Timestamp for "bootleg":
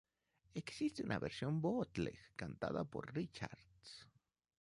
1.61-2.33